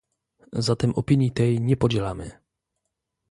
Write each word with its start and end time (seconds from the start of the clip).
Zatem 0.53 0.93
opinii 0.93 1.31
tej 1.31 1.59
nie 1.61 1.77
podzielamy 1.77 2.31